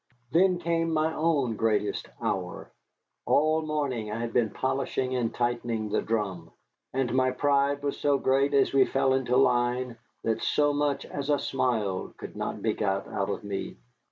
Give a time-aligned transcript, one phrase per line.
[0.31, 2.71] Then came my own greatest hour.
[3.27, 6.49] All morning I had been polishing and tightening the drum,
[6.91, 11.29] and my pride was so great as we fell into line that so much as
[11.29, 13.77] a smile could not be got out of me.